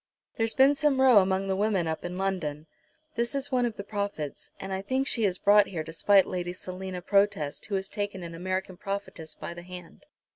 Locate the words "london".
2.17-2.65